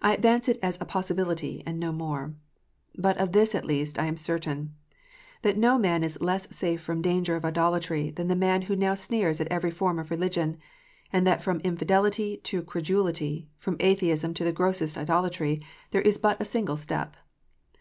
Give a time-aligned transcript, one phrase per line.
[0.00, 2.36] I advance it as a possibility, and no more.
[2.96, 4.76] But of this at least I am certain,
[5.42, 8.94] that no man is less safe from danger of idolatry than the man who now
[8.94, 10.56] sneers at every form of religion;
[11.12, 15.60] and that from infidelity to credulity, from atheism to the grossest idolatry,
[15.90, 17.16] there is but a single step.